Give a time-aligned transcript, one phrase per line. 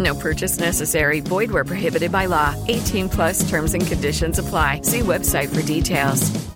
[0.00, 1.20] No purchase necessary.
[1.20, 2.54] Void where prohibited by law.
[2.68, 4.80] 18 plus terms and conditions apply.
[4.82, 6.50] See website for details.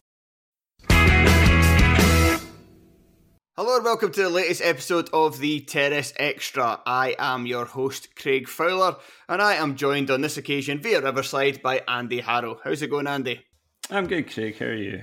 [3.56, 6.80] Hello and welcome to the latest episode of the Terrace Extra.
[6.84, 8.96] I am your host, Craig Fowler,
[9.28, 12.58] and I am joined on this occasion via Riverside by Andy Harrow.
[12.64, 13.42] How's it going, Andy?
[13.90, 14.58] I'm good, Craig.
[14.58, 15.02] How are you?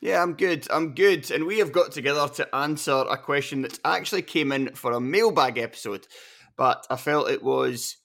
[0.00, 0.68] Yeah, I'm good.
[0.70, 1.30] I'm good.
[1.32, 5.00] And we have got together to answer a question that actually came in for a
[5.00, 6.06] mailbag episode.
[6.56, 7.96] But I felt it was,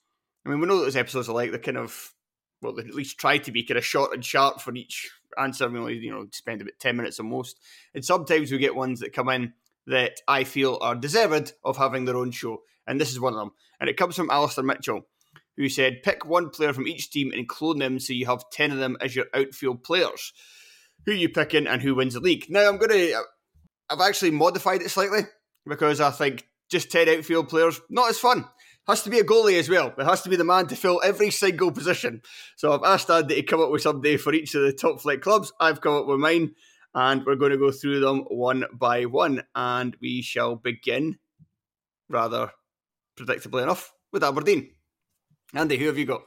[0.45, 1.51] I mean, we know those episodes are like.
[1.51, 2.13] They're kind of,
[2.61, 5.69] well, they at least try to be kind of short and sharp for each answer.
[5.69, 7.59] We only, you know, spend about 10 minutes at most.
[7.93, 9.53] And sometimes we get ones that come in
[9.87, 12.61] that I feel are deserved of having their own show.
[12.85, 13.51] And this is one of them.
[13.79, 15.07] And it comes from Alistair Mitchell,
[15.55, 18.71] who said, pick one player from each team and clone them so you have 10
[18.71, 20.33] of them as your outfield players
[21.07, 22.45] who you picking and who wins the league.
[22.49, 23.21] Now I'm gonna
[23.89, 25.21] I've actually modified it slightly
[25.65, 28.45] because I think just 10 outfield players, not as fun.
[28.87, 29.93] Has to be a goalie as well.
[29.97, 32.21] It has to be the man to fill every single position.
[32.55, 35.21] So I've asked Andy to come up with somebody for each of the top flight
[35.21, 35.51] clubs.
[35.59, 36.51] I've come up with mine,
[36.95, 39.43] and we're going to go through them one by one.
[39.53, 41.17] And we shall begin,
[42.07, 42.51] rather
[43.19, 44.71] predictably enough, with Aberdeen.
[45.53, 46.21] Andy, who have you got?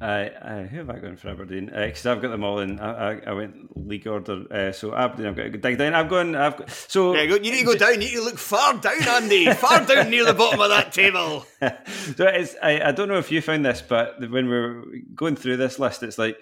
[0.00, 1.66] Uh, uh, who have I gone for Aberdeen?
[1.66, 2.78] Because uh, I've got them all in.
[2.78, 4.44] I, I, I went league order.
[4.50, 5.94] Uh, so Aberdeen, I've got to dig down.
[5.94, 6.36] I've gone.
[6.36, 7.94] I've got, so yeah, you need to go down.
[7.94, 9.52] You need to look far down, Andy.
[9.54, 11.44] far down near the bottom of that table.
[11.60, 12.54] so it's.
[12.62, 15.80] I, I don't know if you found this, but when we are going through this
[15.80, 16.38] list, it's like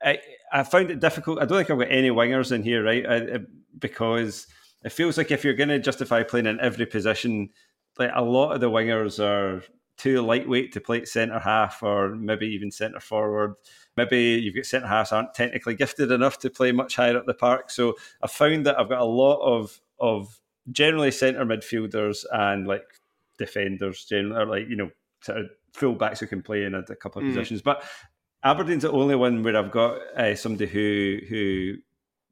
[0.00, 0.18] I
[0.52, 1.40] I found it difficult.
[1.40, 3.04] I don't think I've got any wingers in here, right?
[3.08, 3.38] I,
[3.76, 4.46] because
[4.84, 7.50] it feels like if you're going to justify playing in every position,
[7.98, 9.64] like a lot of the wingers are
[9.96, 13.54] too lightweight to play centre half or maybe even centre forward.
[13.96, 17.34] Maybe you've got centre halves aren't technically gifted enough to play much higher up the
[17.34, 17.70] park.
[17.70, 22.84] So I found that I've got a lot of of generally centre midfielders and like
[23.38, 26.96] defenders, generally, or like you know, sort of fullbacks who can play in a, a
[26.96, 27.34] couple of mm.
[27.34, 27.62] positions.
[27.62, 27.84] But
[28.44, 31.74] Aberdeen's the only one where I've got uh, somebody who who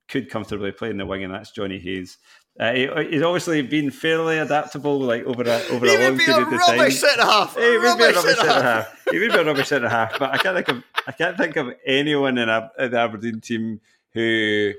[0.09, 2.19] could comfortably play in the wing, and that's Jonny Hayes.
[2.59, 6.49] Uh, he, he's obviously been fairly adaptable, like over a over he a long period
[6.49, 6.91] a of time.
[6.91, 7.56] Centre half.
[7.56, 9.05] He would be a rubbish centre half.
[9.11, 10.19] He would be a rubbish centre half.
[10.19, 13.41] But I can't think of I can't think of anyone in, a, in the Aberdeen
[13.41, 13.81] team
[14.12, 14.72] who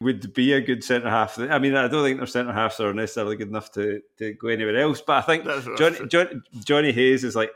[0.00, 1.38] would be a good centre half.
[1.38, 4.48] I mean, I don't think their centre halves are necessarily good enough to, to go
[4.48, 5.00] anywhere else.
[5.00, 5.44] But I think
[5.78, 7.52] Johnny, John, Jonny Hayes is like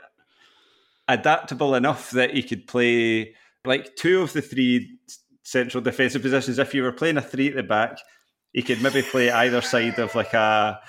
[1.07, 3.35] adaptable enough that he could play
[3.65, 4.97] like two of the three
[5.43, 6.57] central defensive positions.
[6.57, 7.99] If you were playing a three at the back,
[8.53, 10.79] he could maybe play either side of like a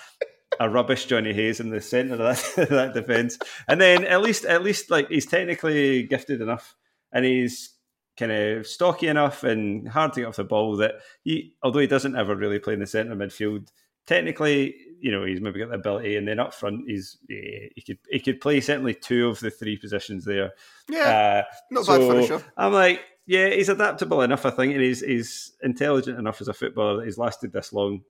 [0.61, 3.39] a rubbish Jonny Hayes in the centre of that, that defence.
[3.69, 6.75] And then at least at least like he's technically gifted enough
[7.13, 7.71] and he's
[8.19, 11.87] kind of stocky enough and hard to get off the ball that he although he
[11.87, 13.69] doesn't ever really play in the centre midfield,
[14.07, 17.83] technically, you know, he's maybe got the ability and then up front he's yeah, he
[17.83, 20.53] could he could play certainly two of the three positions there.
[20.89, 21.45] Yeah.
[21.49, 25.01] Uh, not so bad for I'm like yeah, he's adaptable enough, I think, and he's
[25.01, 28.03] he's intelligent enough as a footballer that he's lasted this long.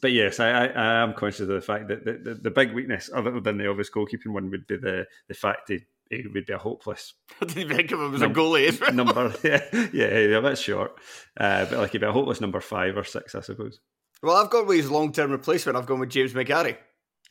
[0.00, 2.72] But yes, I, I, I am conscious of the fact that the, the, the, big
[2.72, 5.80] weakness, other than the obvious goalkeeping one, would be the the fact that
[6.10, 7.14] he would be a hopeless.
[7.42, 8.94] I didn't think of him as a goalie.
[8.94, 9.62] number, yeah,
[9.92, 10.92] yeah, yeah, a bit short,
[11.38, 13.80] uh, but like he'd be a hopeless number five or six, I suppose.
[14.22, 15.76] Well, I've gone with his long term replacement.
[15.78, 16.76] I've gone with James McGarry.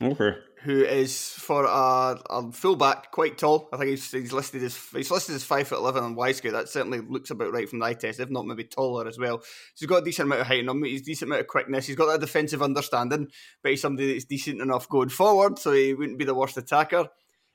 [0.00, 0.36] Okay.
[0.62, 3.68] Who is for a, a fullback, quite tall.
[3.72, 6.52] I think he's, he's listed as he's listed as five foot eleven on Wyscout.
[6.52, 9.40] That certainly looks about right from the eye test, if not maybe taller as well.
[9.40, 10.82] So he's got a decent amount of height in him.
[10.82, 11.86] He's decent amount of quickness.
[11.86, 13.28] He's got that defensive understanding,
[13.62, 17.08] but he's somebody that's decent enough going forward, so he wouldn't be the worst attacker.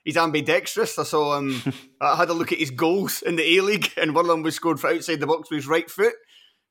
[0.04, 1.00] He's ambidextrous.
[1.00, 1.62] I saw him.
[1.66, 4.32] Um, I had a look at his goals in the A League, and one of
[4.32, 6.14] them was scored for outside the box with his right foot.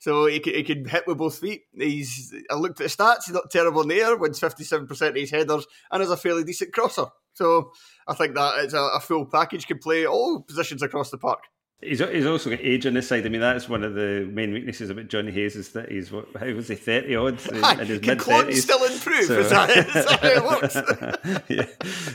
[0.03, 1.63] So he could, he could hit with both feet.
[1.73, 3.27] He's I looked at the stats.
[3.27, 4.17] He's not terrible in the air.
[4.17, 7.05] Wins fifty seven percent of his headers, and is a fairly decent crosser.
[7.35, 7.71] So
[8.09, 9.69] I think that it's a, a, full package.
[9.69, 11.45] Can play all positions across the park.
[11.81, 13.25] He's, he's also got age on his side.
[13.25, 16.27] I mean, that's one of the main weaknesses about Jonny Hayes is that he's what
[16.37, 18.65] how was he thirty odd in, in his mid thirties.
[18.65, 19.27] Still improve.
[19.27, 21.45] So, is, that, is that how it works?
[21.49, 21.67] yeah.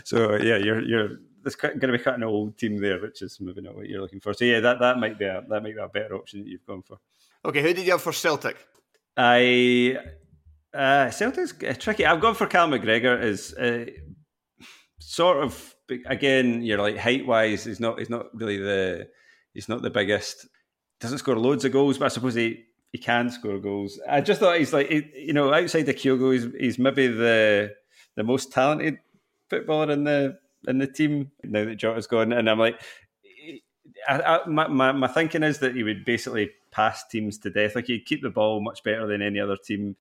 [0.03, 1.09] So yeah, you're you're
[1.41, 4.01] there's going to be cutting an old team there, which is maybe not what you're
[4.01, 4.33] looking for.
[4.33, 6.65] So yeah, that, that might be a that might be a better option that you've
[6.65, 6.97] gone for.
[7.45, 8.57] Okay, who did you have for Celtic?
[9.15, 9.97] I
[10.73, 12.05] uh, Celtic's tricky.
[12.05, 13.21] I've gone for Cal McGregor.
[13.21, 13.85] Is uh,
[14.99, 15.75] sort of
[16.05, 19.07] again, you're like height wise, he's not he's not really the
[19.53, 20.47] he's not the biggest.
[20.99, 23.99] Doesn't score loads of goals, but I suppose he he can score goals.
[24.07, 27.73] I just thought he's like you know outside the Kyogo, he's he's maybe the
[28.15, 28.99] the most talented
[29.49, 30.37] footballer in the
[30.67, 32.79] in the team now that Jota's gone, and I'm like.
[34.07, 37.75] I, I, my, my, my thinking is that he would basically pass teams to death.
[37.75, 39.95] Like he'd keep the ball much better than any other team.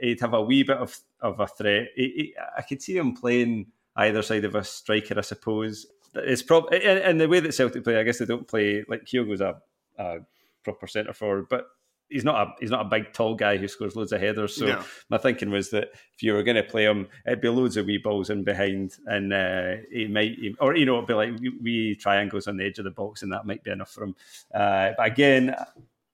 [0.00, 1.88] He'd have a wee bit of, of a threat.
[1.94, 3.66] He, he, I could see him playing
[3.96, 5.86] either side of a striker, I suppose.
[6.14, 7.98] It's probably in, the way that Celtic play.
[7.98, 9.60] I guess they don't play like Kyogo's a,
[9.98, 10.18] a
[10.64, 11.66] proper centre forward, but
[12.08, 14.56] he's not a he's not a big tall guy who scores loads of headers.
[14.56, 14.84] So no.
[15.10, 17.86] my thinking was that if you were going to play him, it'd be loads of
[17.86, 21.96] wee balls in behind, and uh, he might, or you know, it'd be like wee
[21.96, 24.16] triangles on the edge of the box, and that might be enough for him.
[24.54, 25.54] Uh, but again.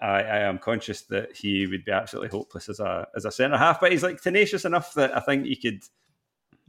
[0.01, 3.59] I, I, am conscious that he would be absolutely hopeless as a as a centre
[3.59, 5.83] half, but he's like tenacious enough that I think he could,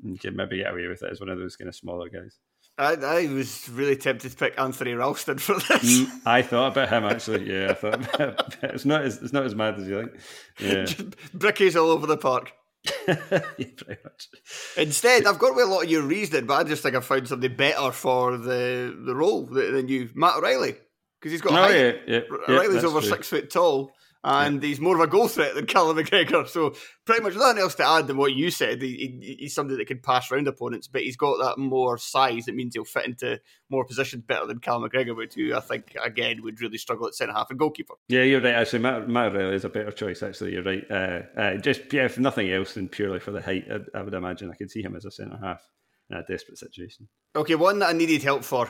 [0.03, 2.39] he could maybe get away with it as one of those kind of smaller guys.
[2.77, 5.99] I, I was really tempted to pick Anthony Ralston for this.
[6.01, 7.49] Mm, I thought about him actually.
[7.51, 10.19] Yeah, I thought it's not as it's not as mad as you think.
[10.59, 10.83] Yeah,
[11.37, 12.53] brickies all over the park.
[13.07, 14.27] yeah, pretty much.
[14.75, 17.27] Instead, I've got with a lot of your reasoning, but I just think I found
[17.27, 20.75] something better for the the role than you, Matt O'Riley,
[21.21, 21.69] because he's got.
[21.69, 22.19] Oh, yeah, yeah,
[22.50, 23.09] O'Riley's over true.
[23.09, 24.68] six foot tall and yeah.
[24.68, 26.47] he's more of a goal threat than Callum McGregor.
[26.47, 26.75] So
[27.06, 28.81] pretty much nothing else to add than what you said.
[28.81, 32.45] He, he, he's somebody that can pass round opponents, but he's got that more size.
[32.45, 33.39] That means he'll fit into
[33.69, 37.15] more positions better than Callum McGregor would, who I think again would really struggle at
[37.15, 37.95] centre half and goalkeeper.
[38.09, 38.53] Yeah, you're right.
[38.53, 40.21] Actually, Matt, Matt is a better choice.
[40.21, 40.85] Actually, you're right.
[40.89, 44.13] Uh, uh, just yeah, if nothing else than purely for the height, I, I would
[44.13, 45.62] imagine I could see him as a centre half
[46.09, 47.07] in a desperate situation.
[47.35, 48.69] Okay, one that I needed help for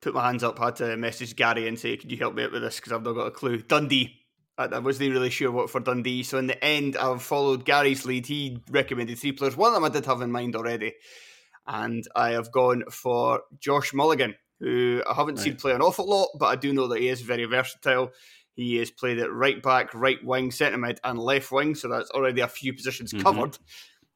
[0.00, 2.52] put my hands up, had to message Gary and say, Could you help me out
[2.52, 2.76] with this?
[2.76, 3.58] Because I've not got a clue.
[3.58, 4.16] Dundee.
[4.58, 6.22] I, I wasn't really sure what for Dundee.
[6.22, 8.26] So in the end, I've followed Gary's lead.
[8.26, 9.56] He recommended three players.
[9.56, 10.94] One of them I did have in mind already.
[11.66, 15.44] And I have gone for Josh Mulligan, who I haven't right.
[15.44, 18.10] seen play an awful lot, but I do know that he is very versatile.
[18.54, 22.10] He has played at right back, right wing, centre mid, and left wing, so that's
[22.10, 23.22] already a few positions mm-hmm.
[23.22, 23.58] covered.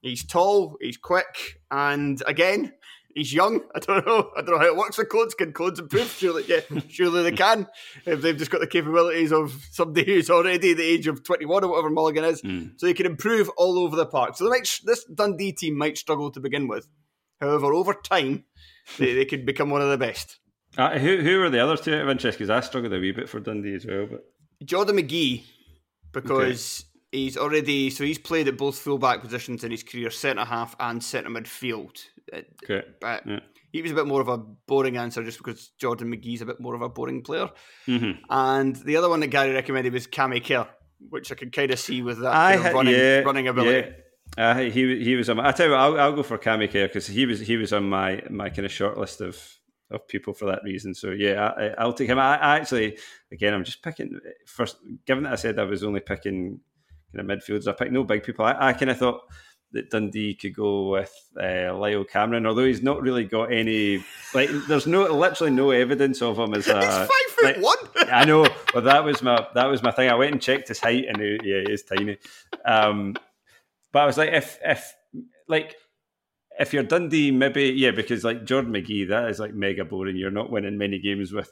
[0.02, 2.74] He's tall, he's quick, and again,
[3.14, 3.60] he's young.
[3.74, 4.30] I don't know.
[4.36, 5.34] I don't know how it works with codes.
[5.34, 6.08] Can codes improve?
[6.08, 7.66] Surely, yeah, surely they can.
[8.04, 11.64] If they've just got the capabilities of somebody who's already the age of twenty one
[11.64, 12.72] or whatever Mulligan is, mm.
[12.76, 14.36] so he can improve all over the park.
[14.36, 16.88] So might, this Dundee team might struggle to begin with.
[17.40, 18.44] However, over time,
[18.98, 20.38] they, they could become one of the best.
[20.76, 22.38] Uh, who who are the other two out of interest?
[22.38, 24.06] Because I struggled a wee bit for Dundee as well.
[24.10, 24.24] But
[24.64, 25.44] Jordan McGhee,
[26.12, 26.80] because.
[26.80, 26.90] Okay.
[27.14, 31.02] He's already so he's played at both fullback positions in his career, centre half and
[31.02, 31.96] centre midfield.
[32.32, 32.82] Okay.
[33.00, 33.38] But yeah.
[33.70, 36.58] he was a bit more of a boring answer just because Jordan McGhee's a bit
[36.58, 37.50] more of a boring player.
[37.86, 38.24] Mm-hmm.
[38.28, 40.66] And the other one that Gary recommended was Cammy Kerr,
[41.08, 43.92] which I could kind of see with that I running, yeah, running ability.
[44.36, 44.50] Yeah.
[44.50, 45.36] Uh, he he was on.
[45.36, 47.56] My, I tell you, what, I'll, I'll go for Cammy Kerr because he was he
[47.56, 49.40] was on my my kind of short list of
[49.92, 50.94] of people for that reason.
[50.94, 52.18] So yeah, I, will take him.
[52.18, 52.98] I, I, actually,
[53.30, 54.78] again, I'm just picking first.
[55.06, 56.58] Given that I said I was only picking
[57.14, 58.44] kind of midfielders, I picked no big people.
[58.44, 59.22] I, I kind of thought
[59.72, 64.02] that Dundee could go with uh, Lyall Cameron, although he's not really got any
[64.32, 64.48] like.
[64.68, 66.80] There's no literally no evidence of him as a.
[66.80, 68.10] He's five foot like, one.
[68.10, 70.08] I know, but that was my that was my thing.
[70.08, 72.18] I went and checked his height, and he, yeah, he is tiny.
[72.64, 73.16] Um,
[73.92, 74.94] but I was like, if if
[75.48, 75.74] like
[76.58, 80.16] if you're Dundee, maybe yeah, because like Jordan McGhee, that is like mega boring.
[80.16, 81.50] You're not winning many games with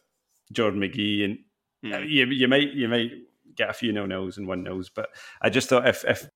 [0.52, 1.38] Jordan McGhee, and
[1.84, 2.08] mm.
[2.08, 3.10] you you might you might
[3.56, 4.90] get a few nil nils and one nils.
[4.94, 5.08] But
[5.40, 6.28] I just thought if if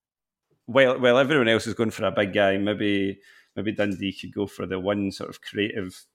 [0.66, 3.18] while while everyone else is going for a big guy, maybe
[3.54, 6.06] maybe Dundee could go for the one sort of creative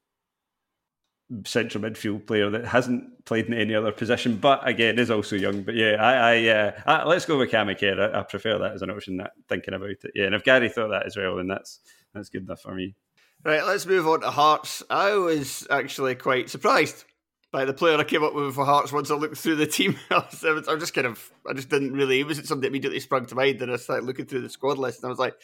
[1.46, 5.64] central midfield player that hasn't played in any other position, but again is also young.
[5.64, 7.60] But yeah, I, I, uh, I let's go with Kerr.
[7.64, 9.18] I, I, prefer that as an option.
[9.18, 10.26] That thinking about it, yeah.
[10.26, 11.80] And if Gary thought that as well, then that's
[12.14, 12.96] that's good enough for me.
[13.44, 14.84] Right, let's move on to Hearts.
[14.90, 17.06] I was actually quite surprised
[17.52, 19.98] by the player I came up with for Hearts once I looked through the team.
[20.10, 23.00] I was, I just kind of, I just didn't really, it wasn't something that immediately
[23.00, 23.62] sprung to mind.
[23.62, 25.36] And I started looking through the squad list and I was like,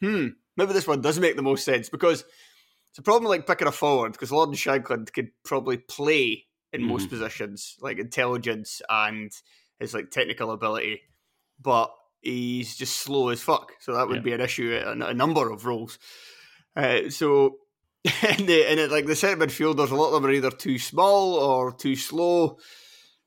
[0.00, 2.24] hmm, maybe this one does make the most sense because
[2.90, 6.88] it's a problem like picking a forward because Lawrence Shankland could probably play in mm.
[6.88, 9.32] most positions, like intelligence and
[9.80, 11.00] his like technical ability,
[11.60, 13.72] but he's just slow as fuck.
[13.80, 14.22] So that would yeah.
[14.22, 15.98] be an issue in a number of roles.
[16.76, 17.56] Uh, so
[18.22, 20.78] and, the, and it, like the centre midfielders, a lot of them are either too
[20.78, 22.58] small or too slow.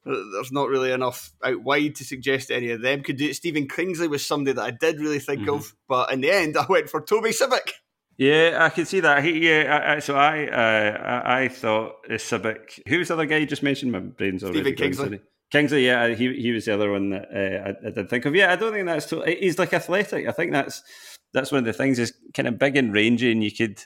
[0.05, 3.35] There's not really enough out wide to suggest any of them could do it.
[3.35, 5.55] Stephen Kingsley was somebody that I did really think mm-hmm.
[5.55, 7.71] of, but in the end, I went for Toby Sibbick.
[8.17, 9.23] Yeah, I can see that.
[9.23, 12.79] He, yeah, I, I, so I, uh, I, I thought uh, Sibbick.
[12.87, 13.91] Who was the other guy you just mentioned?
[13.91, 14.61] My brain's already.
[14.61, 15.21] Stephen Kingsley.
[15.51, 18.35] Kingsley, yeah, he he was the other one that uh, I, I, did think of.
[18.35, 19.21] Yeah, I don't think that's too.
[19.21, 20.27] He's like athletic.
[20.27, 20.83] I think that's
[21.33, 21.99] that's one of the things.
[21.99, 23.81] Is kind of big and rangy, and you could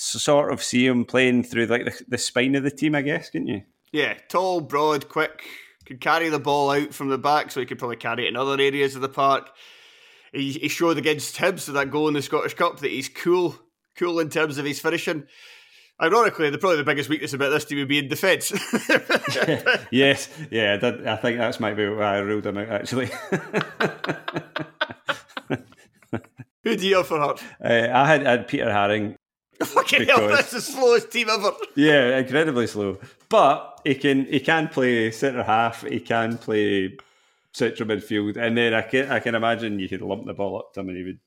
[0.00, 3.30] sort of see him playing through like the, the spine of the team, I guess,
[3.30, 3.62] couldn't you?
[3.92, 5.42] Yeah, tall, broad, quick,
[5.84, 8.36] could carry the ball out from the back, so he could probably carry it in
[8.36, 9.50] other areas of the park.
[10.32, 13.56] He, he showed against Hibs with that goal in the Scottish Cup that he's cool,
[13.96, 15.26] cool in terms of his finishing.
[16.00, 18.52] Ironically, the probably the biggest weakness about this team would be in defence.
[19.90, 22.68] yes, yeah, that, I think that's might be why I ruled him out.
[22.68, 23.10] Actually,
[26.64, 27.42] who do you have for Heart?
[27.62, 29.16] Uh, I had, I had Peter Haring
[29.64, 31.52] Fucking hell, that's the slowest team ever.
[31.74, 32.98] Yeah, incredibly slow.
[33.28, 35.82] But he can he can play centre half.
[35.82, 36.96] He can play
[37.52, 40.72] central midfield, and then I can I can imagine you could lump the ball up
[40.74, 41.18] to him and he would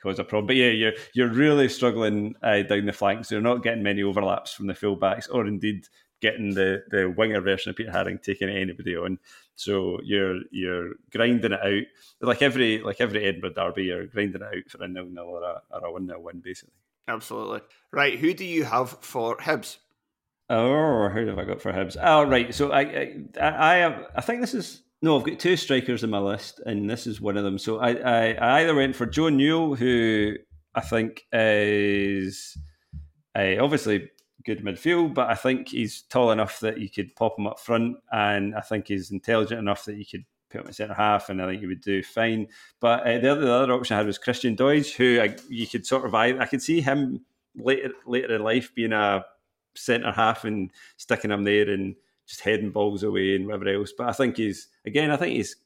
[0.00, 0.46] cause a problem.
[0.46, 3.30] But yeah, you're you're really struggling uh, down the flanks.
[3.30, 5.86] You're not getting many overlaps from the fullbacks, or indeed
[6.20, 9.18] getting the, the winger version of Peter Haring taking anybody on.
[9.56, 11.82] So you're you're grinding it out
[12.20, 13.84] like every like every Edinburgh derby.
[13.84, 16.40] You're grinding it out for a nil nil or a, or a one nil win
[16.40, 16.74] basically.
[17.08, 17.60] Absolutely.
[17.92, 18.18] Right.
[18.18, 19.78] Who do you have for Hibs?
[20.48, 21.96] Oh, who have I got for Hibs?
[22.00, 22.54] Oh, right.
[22.54, 24.06] So I, I, I have.
[24.14, 25.18] I think this is no.
[25.18, 27.58] I've got two strikers in my list, and this is one of them.
[27.58, 30.34] So I, I, I either went for Joe Newell, who
[30.74, 32.56] I think is
[33.34, 34.10] uh, obviously
[34.44, 37.96] good midfield, but I think he's tall enough that you could pop him up front,
[38.10, 41.42] and I think he's intelligent enough that you could put him in centre half, and
[41.42, 42.48] I think he would do fine.
[42.80, 45.66] But uh, the other the other option I had was Christian Doidge, who I, you
[45.66, 47.24] could sort of I, I could see him
[47.56, 49.24] later later in life being a
[49.74, 53.92] centre half and sticking him there and just heading balls away and whatever else.
[53.96, 55.56] But I think he's again, I think he's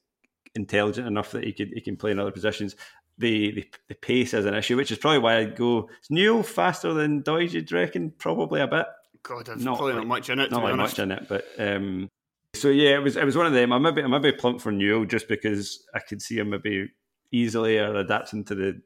[0.55, 2.77] intelligent enough that he could he can play in other positions.
[3.19, 5.89] The, the, the pace is an issue, which is probably why I'd go.
[6.03, 7.53] Is Newell faster than Doidge?
[7.53, 8.87] You'd reckon probably a bit.
[9.23, 10.51] God, I've not probably not much in it.
[10.51, 12.11] Not like much in it, but um,
[12.61, 13.73] so yeah, it was it was one of them.
[13.73, 16.89] I maybe I maybe plump for Newell just because I could see him maybe
[17.33, 18.83] easily or adapting to the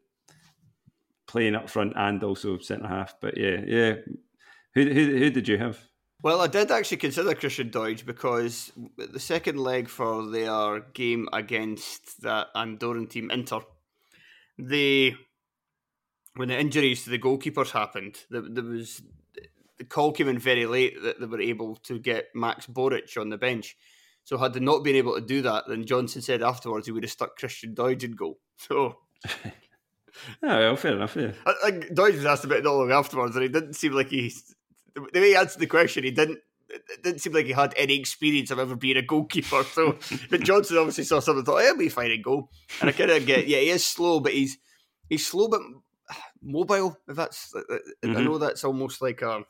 [1.27, 3.15] playing up front and also centre half.
[3.21, 3.95] But yeah, yeah.
[4.75, 5.79] Who, who who did you have?
[6.23, 12.21] Well, I did actually consider Christian Doidge because the second leg for their game against
[12.23, 13.61] that Andorran team Inter,
[14.59, 15.17] they
[16.35, 19.03] when the injuries to the goalkeepers happened, there, there was
[19.85, 23.39] call came in very late that they were able to get Max Boruc on the
[23.39, 23.77] bench.
[24.25, 27.03] So had they not been able to do that, then Johnson said afterwards he would
[27.03, 28.39] have stuck Christian Doidge in goal.
[28.59, 28.99] So.
[29.27, 29.51] oh,
[30.43, 31.17] well, fair enough.
[31.17, 31.33] Yeah.
[31.47, 34.09] I, I, Doidge was asked about it not long afterwards, and he didn't seem like
[34.09, 34.33] he.
[34.95, 36.41] The way he answered the question, he didn't.
[36.69, 39.65] It didn't seem like he had any experience of ever being a goalkeeper.
[39.65, 39.99] So,
[40.31, 42.51] but Johnson obviously saw something and thought, he'll be fine in goal.
[42.81, 44.59] And I kind of get, yeah, he is slow, but he's
[45.09, 45.63] he's slow but
[46.43, 46.99] mobile.
[47.09, 48.17] If that's, mm-hmm.
[48.17, 49.43] I know that's almost like a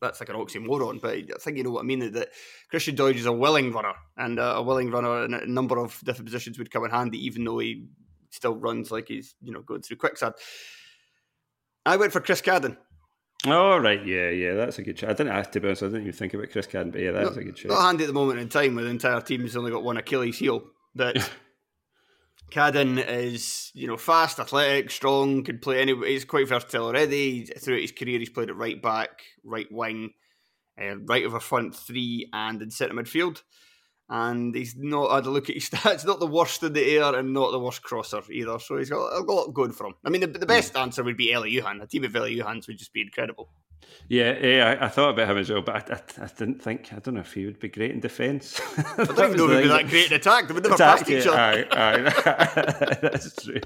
[0.00, 2.12] that's like an oxymoron, but I think you know what I mean.
[2.12, 2.28] That
[2.70, 6.00] Christian Doidge is a willing runner, and uh, a willing runner in a number of
[6.04, 7.86] different positions would come in handy, even though he
[8.30, 10.34] still runs like he's you know going through quicksand.
[11.84, 12.76] I went for Chris Cadden.
[13.46, 15.10] Oh right, yeah, yeah, that's a good shot.
[15.10, 15.82] I didn't ask to be honest.
[15.82, 17.70] I didn't even think about Chris Cadden, but yeah, that's a good shot.
[17.70, 19.40] Not handy at the moment in time, where the entire team.
[19.40, 20.64] team's only got one Achilles heel.
[20.94, 21.16] But
[22.50, 26.12] Cadden is, you know, fast, athletic, strong, can play anyway.
[26.12, 27.46] He's quite versatile already.
[27.46, 30.12] Throughout his career, he's played at right back, right wing,
[30.80, 33.42] uh, right over front three, and in centre midfield.
[34.08, 37.14] And he's not had a look at his stats, not the worst in the air
[37.16, 38.60] and not the worst crosser either.
[38.60, 39.94] So he's got a lot going for him.
[40.04, 40.80] I mean, the, the best mm.
[40.80, 41.82] answer would be Elie Youan.
[41.82, 43.48] A team of Elie Youans would just be incredible.
[44.08, 46.92] Yeah, yeah, I, I, thought about him as well, but I, I, I, didn't think.
[46.92, 48.60] I don't know if he would be great in defence.
[48.78, 50.46] I don't even know if he'd be that great in attack.
[50.46, 51.36] They would never attack, pass each other.
[51.36, 52.96] Aye, aye.
[53.02, 53.60] That's true.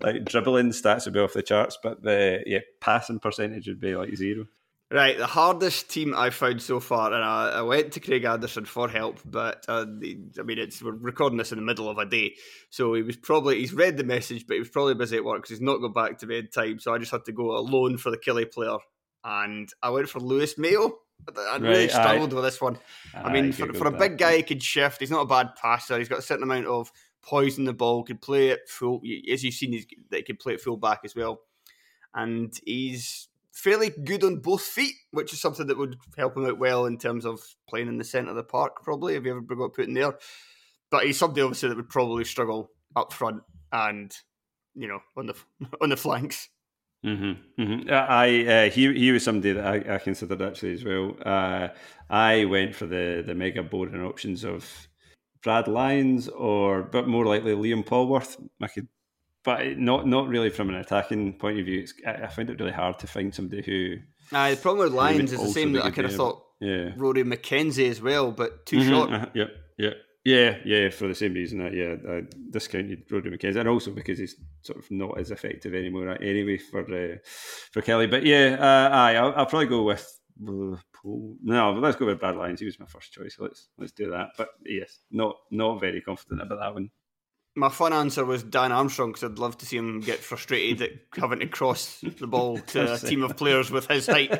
[0.00, 3.96] Like dribbling stats would be off the charts, but the yeah passing percentage would be
[3.96, 4.44] like zero.
[4.88, 8.64] Right, the hardest team I've found so far, and I, I went to Craig Anderson
[8.66, 12.04] for help, but uh, I mean, it's we're recording this in the middle of a
[12.04, 12.36] day,
[12.70, 15.38] so he was probably he's read the message, but he was probably busy at work
[15.38, 16.78] because he's not got back to bed time.
[16.78, 18.76] So I just had to go alone for the Killie player,
[19.26, 20.98] and I went for Lewis Mayo.
[21.28, 22.78] I right, really struggled with this one.
[23.12, 23.98] I mean, for, for a that.
[23.98, 25.00] big guy, he could shift.
[25.00, 25.98] He's not a bad passer.
[25.98, 26.92] He's got a certain amount of
[27.22, 28.04] poise in the ball.
[28.04, 31.16] Could play it full, as you've seen, he's, he could play it full back as
[31.16, 31.40] well,
[32.14, 36.58] and he's fairly good on both feet, which is something that would help him out
[36.58, 39.40] well in terms of playing in the centre of the park, probably, if you ever
[39.40, 40.14] got put in there.
[40.90, 43.42] But he's somebody obviously that would probably struggle up front
[43.72, 44.14] and,
[44.76, 45.34] you know, on the
[45.80, 46.48] on the flanks.
[47.06, 47.90] Mm-hmm, mm-hmm.
[47.90, 51.16] I uh, he he was somebody that I, I considered actually as well.
[51.24, 51.68] Uh,
[52.10, 54.88] I went for the the mega boring options of
[55.42, 58.36] Brad Lyons or but more likely Liam Polworth.
[58.60, 58.88] I could
[59.46, 61.80] but not not really from an attacking point of view.
[61.80, 63.96] It's, I, I find it really hard to find somebody who.
[64.36, 66.42] Uh, the problem with Lyons is the same that I kind of thought.
[66.60, 69.12] Yeah, Rory McKenzie as well, but too mm-hmm, short.
[69.12, 69.94] Uh, yep, yep.
[70.26, 74.18] Yeah, yeah, for the same reason that yeah, I discounted Rory McKenzie, and also because
[74.18, 77.18] he's sort of not as effective anymore anyway for uh,
[77.70, 78.10] for Killie.
[78.10, 80.04] But yeah, uh, aye, I'll, I'll, probably go with
[80.42, 82.58] uh, no, let's go with Brad Lyons.
[82.58, 83.36] He was my first choice.
[83.36, 84.30] So let's let's do that.
[84.36, 86.90] But yes, not not very confident about that one
[87.56, 91.20] my fun answer was Dan Armstrong because I'd love to see him get frustrated at
[91.20, 94.38] having to cross the ball to a team of players with his height.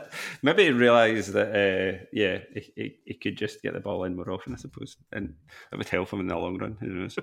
[0.42, 4.16] Maybe he realised that, uh, yeah, he, he, he, could just get the ball in
[4.16, 5.34] more often, I suppose, and
[5.72, 6.76] it would help him in the long run.
[6.80, 7.16] Who knows?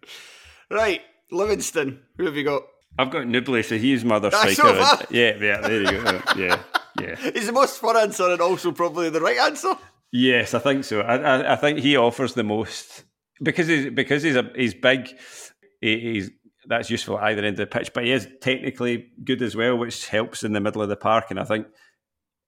[0.70, 2.62] right, Livingston, who have you got?
[2.98, 4.54] I've got Nouble, so he's mother striker.
[4.54, 6.22] So yeah, yeah, there you go.
[6.36, 6.60] Yeah,
[7.00, 7.16] yeah.
[7.16, 9.74] He's the most fun answer and also probably the right answer.
[10.12, 11.00] Yes, I think so.
[11.00, 13.04] I, I, I think he offers the most
[13.42, 15.08] because he's because he's a he's big.
[15.80, 16.30] he's
[16.66, 19.76] that's useful at either end of the pitch, but he is technically good as well,
[19.76, 21.30] which helps in the middle of the park.
[21.30, 21.66] And I think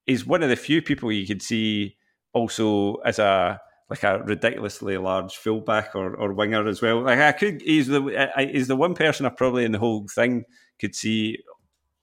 [0.04, 1.96] he's one of the few people you could see
[2.32, 7.02] also as a like a ridiculously large fullback or, or winger as well.
[7.02, 10.44] Like I could, he's the he's the one person I probably in the whole thing
[10.80, 11.38] could see.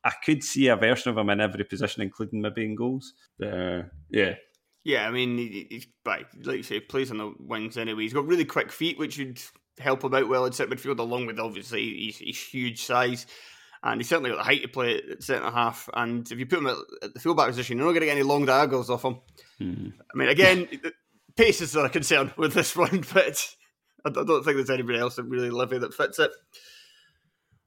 [0.03, 3.13] I could see a version of him in every position, including maybe in goals.
[3.41, 4.35] Uh, yeah,
[4.87, 8.03] yeah, I mean, he's like you say, plays on the wings anyway.
[8.03, 9.37] He's got really quick feet, which would
[9.79, 13.27] help him out well in centre midfield, along with obviously his, huge size.
[13.83, 15.89] And he's certainly got the height to play at centre half.
[15.93, 18.13] And if you put him at, at the fullback position, you're not going to get
[18.13, 19.17] any long diagonals off him.
[19.59, 19.89] Mm-hmm.
[19.99, 20.69] I mean, again,
[21.35, 23.55] paces are a concern with this one, but
[24.05, 26.31] I don't think there's anybody else that really Livy that fits it.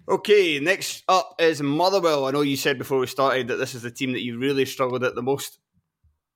[0.08, 2.24] Okay, next up is Motherwell.
[2.24, 4.64] I know you said before we started that this is the team that you really
[4.64, 5.58] struggled at the most.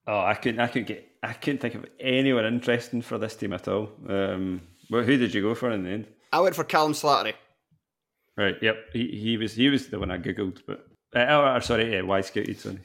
[0.07, 0.61] Oh, I couldn't.
[0.61, 1.09] I could get.
[1.23, 3.91] I couldn't think of anyone interesting for this team at all.
[4.09, 6.07] Um, well, who did you go for in the end?
[6.33, 7.35] I went for Callum Slattery.
[8.37, 8.57] Right.
[8.61, 8.77] Yep.
[8.93, 12.59] He, he was he was the one I googled, but uh, oh, sorry, yeah, Wyscouted?
[12.59, 12.81] Sorry.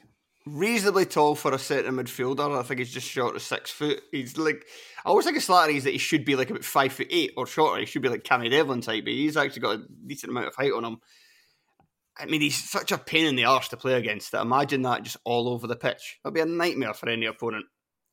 [0.45, 2.57] Reasonably tall for a centre midfielder.
[2.57, 4.01] I think he's just short of six foot.
[4.11, 4.65] He's like
[5.05, 7.33] I always think of Slattery is that he should be like about five foot eight
[7.35, 7.79] or shorter.
[7.79, 10.55] He should be like Cammy Devlin type, but he's actually got a decent amount of
[10.55, 10.97] height on him.
[12.19, 14.31] I mean, he's such a pain in the arse to play against.
[14.31, 16.19] That imagine that just all over the pitch.
[16.23, 17.65] That'd be a nightmare for any opponent.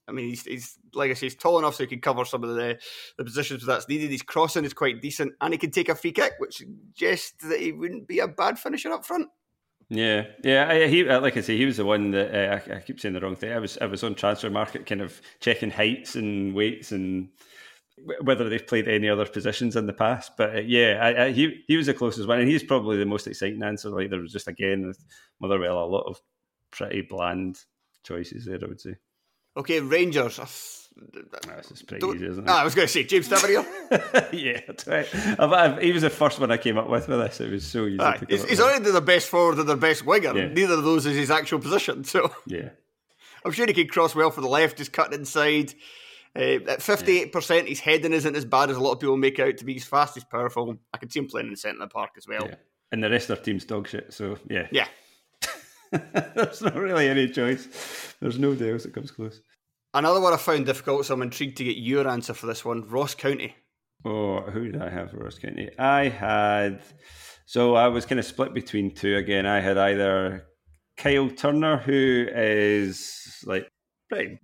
[0.09, 2.45] I mean, he's, he's like I say, he's tall enough so he can cover some
[2.45, 2.79] of the
[3.19, 4.11] the positions that's needed.
[4.11, 7.59] His crossing is quite decent, and he can take a free kick, which suggests that
[7.59, 9.29] he wouldn't be a bad finisher up front.
[9.89, 10.69] Yeah, yeah.
[10.69, 12.99] I, he, uh, like I say, he was the one that uh, I, I, keep
[12.99, 13.53] saying the wrong thing.
[13.53, 17.29] I was, I was on Transfermarkt, kind of checking heights and weights and
[18.23, 20.33] whether they've played any other positions in the past.
[20.37, 23.07] But uh, yeah, I, I, he he was the closest one, and he's probably the
[23.07, 23.91] most exciting answer.
[23.91, 25.03] Like there was just again with
[25.41, 26.21] Motherwell a lot of
[26.71, 27.59] pretty bland
[28.05, 28.59] choices there.
[28.63, 28.97] I would say.
[29.57, 30.39] Okay, Rangers.
[30.97, 32.51] This is pretty easy, isn't it?
[32.51, 33.65] Ah, I was going to say James Tavernier.
[34.33, 35.07] yeah, that's right.
[35.39, 37.41] I've, I've, he was the first one I came up with with this.
[37.41, 37.99] It was so easy.
[38.01, 40.37] Ah, he's, he's already the best forward and the best winger.
[40.37, 40.49] Yeah.
[40.49, 42.05] Neither of those is his actual position.
[42.05, 42.71] So yeah,
[43.45, 45.75] I'm sure he could cross well for the left, just cutting inside.
[46.37, 49.57] Uh, at 58%, his heading isn't as bad as a lot of people make out
[49.57, 49.73] to be.
[49.73, 50.77] He's fast, he's powerful.
[50.93, 52.47] I can see him playing in the centre of the park as well.
[52.47, 52.57] Yeah.
[52.93, 54.69] And the rest of their team's dog shit, so yeah.
[54.71, 54.87] Yeah.
[56.35, 58.15] There's not really any choice.
[58.21, 59.41] There's no else that comes close.
[59.95, 62.87] Another one I found difficult, so I'm intrigued to get your answer for this one.
[62.87, 63.55] Ross County.
[64.05, 65.71] Oh, who did I have for Ross County?
[65.79, 66.83] I had.
[67.47, 69.47] So I was kind of split between two again.
[69.47, 70.47] I had either
[70.99, 73.69] Kyle Turner, who is like
[74.11, 74.39] pretty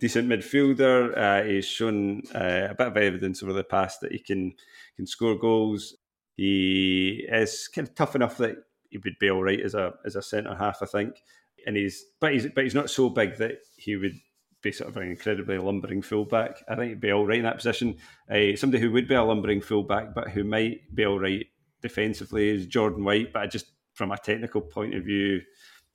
[0.00, 1.16] decent midfielder.
[1.16, 4.54] Uh, he's shown uh, a bit of evidence over the past that he can
[4.96, 5.96] can score goals.
[6.36, 8.56] He is kind of tough enough that
[8.88, 11.22] he would be all right as a as a centre half, I think.
[11.66, 14.16] And he's but he's but he's not so big that he would
[14.62, 16.62] be sort of an incredibly lumbering fullback.
[16.68, 17.96] I think he'd be all right in that position.
[18.30, 21.46] Uh, somebody who would be a lumbering fullback, but who might be all right
[21.82, 23.32] defensively is Jordan White.
[23.32, 25.40] But I just from a technical point of view,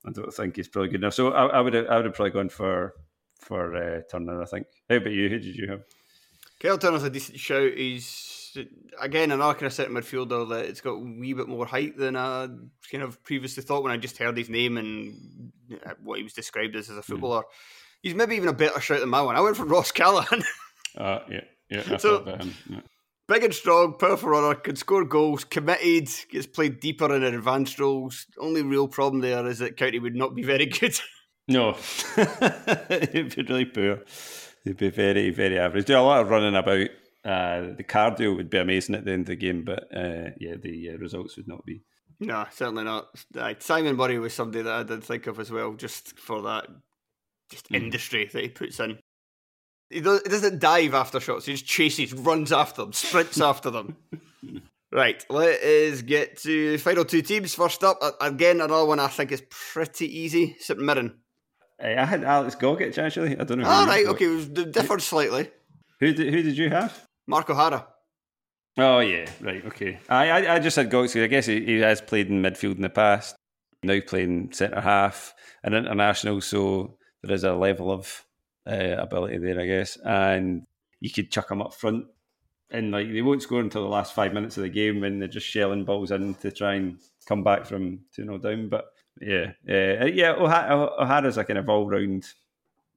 [0.06, 1.16] I don't think he's probably good enough.
[1.16, 2.94] So I, I would I would have probably gone for
[3.40, 4.42] for uh, Turner.
[4.42, 4.68] I think.
[4.90, 5.30] How about you?
[5.30, 5.84] Who did you have?
[6.60, 7.74] Kyle Turner's a decent shout.
[7.76, 8.58] He's
[9.02, 12.16] again another kind of centre midfielder that it's got a wee bit more height than
[12.16, 12.48] I
[12.92, 15.52] kind of previously thought when I just heard his name and
[15.86, 17.12] uh, what he was described as as a hmm.
[17.12, 17.42] footballer.
[17.42, 17.46] Mm.
[18.02, 19.36] He's maybe even a better shout than my one.
[19.36, 20.44] I went for Ross Callachan.
[20.98, 21.84] uh, yeah, yeah.
[21.92, 22.24] I so.
[22.70, 22.82] Yeah.
[23.28, 28.28] Big and strong, powerful runner, can score goals, committed, gets played deeper in advanced roles.
[28.38, 30.94] Only real problem there is that County would not be very good.
[31.48, 31.78] No,
[32.18, 34.00] it'd be really poor.
[34.64, 35.86] He'd be very, very average.
[35.86, 36.90] Do a lot of running about.
[37.24, 40.56] Uh, the cardio would be amazing at the end of the game, but uh, yeah,
[40.62, 41.82] the uh, results would not be.
[42.20, 43.08] No, certainly not.
[43.60, 46.68] Simon Murray was somebody that I did think of as well, just for that
[47.50, 47.78] just mm.
[47.78, 49.00] industry that he puts in.
[49.90, 53.70] He, does, he doesn't dive after shots; he just chases, runs after them, sprints after
[53.70, 53.98] them.
[54.92, 57.54] Right, let us get to final two teams.
[57.54, 60.56] First up, again, another one I think is pretty easy.
[60.60, 61.20] St Mirren.
[61.80, 63.38] I had Alex Gogic actually.
[63.38, 63.68] I don't know.
[63.68, 65.52] All right, okay, it was differed slightly.
[66.00, 67.08] Who did who did you have?
[67.28, 67.88] Mark O'Hara.
[68.78, 70.00] Oh yeah, right, okay.
[70.10, 71.24] I I, I just had Gogic.
[71.24, 73.36] I guess he, he has played in midfield in the past.
[73.84, 75.34] Now playing centre half
[75.64, 78.26] and international, so there is a level of
[78.68, 79.98] uh, ability there, I guess.
[80.04, 80.64] And
[81.00, 82.06] you could chuck him up front,
[82.72, 85.28] and like they won't score until the last five minutes of the game when they're
[85.28, 88.70] just shelling balls in to try and come back from two 0 down.
[88.70, 88.86] But
[89.22, 90.34] yeah, yeah, uh, yeah.
[90.34, 92.26] O'Hara's a kind of all round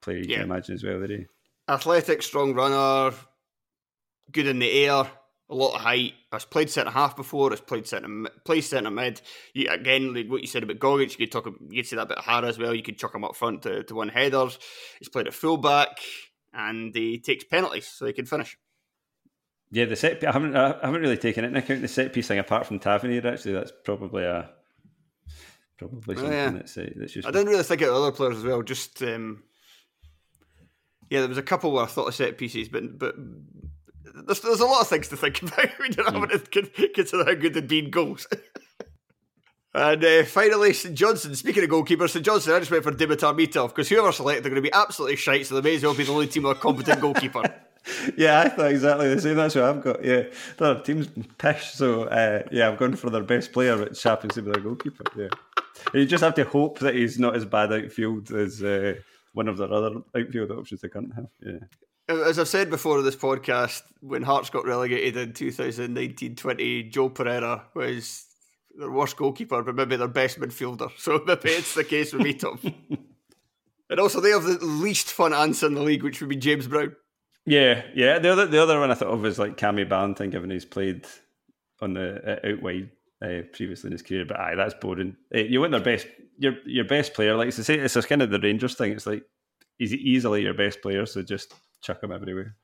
[0.00, 0.18] player.
[0.18, 0.36] You yeah.
[0.36, 1.26] can imagine as well, he?
[1.68, 3.16] Athletic, strong runner,
[4.32, 5.04] good in the air,
[5.50, 6.14] a lot of height.
[6.32, 7.50] Has played centre half before.
[7.50, 9.20] Has played centre plays centre mid.
[9.54, 11.46] You, again, like what you said about Gogic, you could talk.
[11.46, 12.74] You could say that about O'Hara as well.
[12.74, 14.58] You could chuck him up front to, to win headers.
[14.98, 15.98] He's played at fullback
[16.52, 18.58] and he takes penalties, so he can finish.
[19.70, 20.24] Yeah, the set.
[20.24, 20.56] I haven't.
[20.56, 23.26] I haven't really taken it into account the set piece thing apart from Tavernier.
[23.26, 24.50] Actually, that's probably a
[25.78, 26.50] probably oh, something yeah.
[26.50, 27.26] that's, uh, that's just.
[27.26, 28.62] I didn't really think of other players as well.
[28.62, 29.42] Just um,
[31.10, 33.14] yeah, there was a couple where I thought of set pieces, but but
[34.26, 37.34] there's, there's a lot of things to think about when you're having to consider how
[37.34, 38.26] good they'd been goals.
[39.74, 41.34] and uh, finally, St Johnstone.
[41.34, 44.50] Speaking of goalkeepers, St Johnstone, I just went for Dimitar Mitov because whoever selected, they're
[44.50, 45.46] going to be absolutely shite.
[45.46, 47.42] So they may as well be the only team with a competent goalkeeper.
[48.16, 49.36] Yeah, I thought exactly the same.
[49.36, 50.04] That's what I've got.
[50.04, 50.24] Yeah,
[50.56, 51.72] their team's pish.
[51.72, 55.04] So uh, yeah, I've gone for their best player, which happens to be their goalkeeper.
[55.16, 55.28] Yeah,
[55.94, 58.94] you just have to hope that he's not as bad outfield as uh,
[59.32, 61.28] one of their other outfield options they currently have.
[61.40, 61.58] Yeah.
[62.08, 67.66] As I've said before in this podcast, when Hearts got relegated in 2019-20, Joel Pereira
[67.74, 68.24] was
[68.74, 70.90] their worst goalkeeper, but maybe their best midfielder.
[70.96, 72.60] So maybe it's the case with Mitov.
[73.90, 76.66] and also, they have the least fun answer in the league, which would be James
[76.66, 76.96] Brown.
[77.48, 78.18] Yeah, yeah.
[78.18, 81.06] The other the other one I thought of was like Cammy Ballantyne, given he's played
[81.80, 82.90] on the uh, out wide
[83.22, 84.26] uh, previously in his career.
[84.26, 85.16] But aye, that's boring.
[85.34, 86.06] Uh, you want their best,
[86.38, 87.34] your your best player.
[87.36, 88.92] Like to say, it's kind of the Rangers thing.
[88.92, 89.22] It's like
[89.78, 92.54] he's easily your best player, so just chuck him everywhere.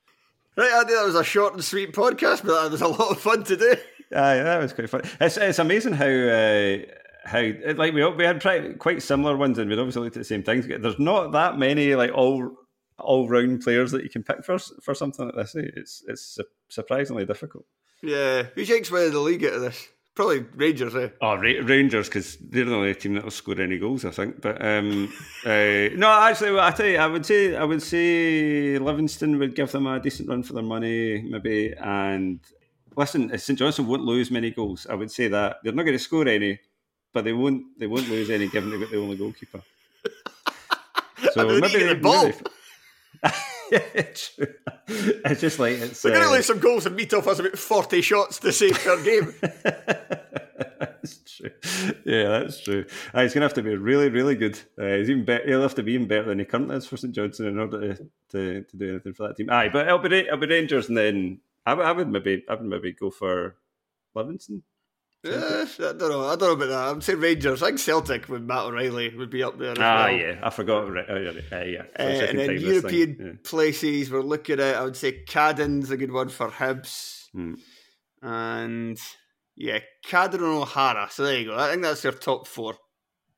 [0.55, 3.11] Right, I Andy, that was a short and sweet podcast, but that was a lot
[3.11, 3.77] of fun to do.
[4.15, 5.03] Aye, that was quite fun.
[5.21, 6.07] It's it's amazing how.
[6.07, 6.79] Uh,
[7.27, 7.41] how
[7.77, 10.67] like we we had quite similar ones and we'd obviously looked at the same things.
[10.67, 12.55] There's not that many like all
[12.99, 15.57] all round players that you can pick for for something like this.
[15.57, 15.71] Eh?
[15.77, 17.65] It's it's surprisingly difficult.
[18.03, 19.89] Yeah, who think's winning the league out of this?
[20.15, 21.09] Probably Rangers, eh?
[21.21, 24.41] Oh, Ra- Rangers, because they're the only team that will score any goals, I think.
[24.41, 25.13] But um,
[25.45, 29.73] uh, no, actually, I tell you, I would say I would say Livingston would give
[29.73, 31.75] them a decent run for their money, maybe.
[31.75, 32.39] And
[32.97, 34.87] listen, St Johnstone won't lose many goals.
[34.89, 36.61] I would say that they're not going to score any,
[37.13, 39.63] but they won't they won't lose any, given they've got the only goalkeeper.
[41.33, 42.35] So maybe, maybe, maybe
[43.71, 44.39] it's,
[44.89, 46.03] it's just like it's.
[46.03, 48.79] They're going to lose some goals, and meet off us about forty shots to save
[48.79, 49.35] per game.
[49.43, 51.51] that's true.
[52.05, 52.85] Yeah, that's true.
[53.13, 54.59] Uh, he's going to have to be really, really good.
[54.79, 55.47] Uh, he's even better.
[55.47, 57.95] He'll have to be even better than he currently is for St Johnstone in order
[57.95, 59.51] to, to, to do anything for that team.
[59.51, 62.65] Aye, but it'll be it'll be Rangers, and then I, I would maybe I would
[62.65, 63.57] maybe go for
[64.15, 64.63] Livingston.
[65.25, 66.27] Yeah, I don't know.
[66.27, 66.89] I don't know about that.
[66.93, 67.63] I'm saying Rangers.
[67.63, 69.75] I think Celtic with Matt O'Riley would be up there.
[69.79, 70.13] ah, well.
[70.13, 70.85] yeah, I forgot.
[70.85, 71.17] Oh,
[71.65, 71.83] yeah.
[71.99, 73.33] Uh, and then European yeah.
[73.43, 74.77] places we're looking at.
[74.77, 77.55] I would say Cadden's a good one for Hibs, hmm.
[78.21, 78.99] and
[79.57, 81.09] yeah, Cadden and O'Hara.
[81.11, 81.57] So there you go.
[81.59, 82.75] I think that's your top four.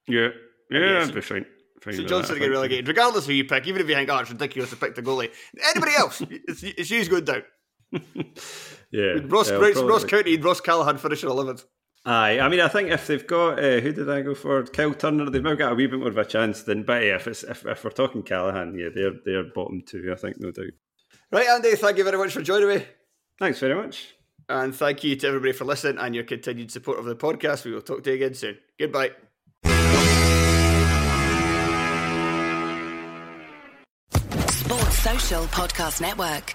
[0.09, 0.31] Yeah,
[0.70, 1.46] yeah, that'd be fine.
[1.83, 3.66] St Johnstone get relegated, regardless of who you pick.
[3.66, 5.31] Even if you think, oh, it's ridiculous to pick the goalie.
[5.70, 7.42] Anybody else, it's, it's you's going down.
[8.90, 9.14] yeah.
[9.14, 11.64] With Ross, yeah, Ross, Ross County and Ross Callachan finishing 11th.
[12.07, 14.62] Aye, I mean, I think if they've got uh, who did I go for?
[14.64, 15.29] Kyle Turner.
[15.29, 17.09] They've now got a wee bit more of a chance than Betty.
[17.09, 20.53] If it's if, if we're talking Callahan, yeah, they're they're bottom two, I think, no
[20.53, 20.66] doubt.
[21.33, 22.85] Right, Andy, thank you very much for joining me.
[23.40, 24.14] Thanks very much,
[24.49, 27.64] and thank you to everybody for listening and your continued support of the podcast.
[27.64, 28.59] We will talk to you again soon.
[28.79, 29.11] Goodbye.
[34.49, 36.55] Sports Social Podcast Network.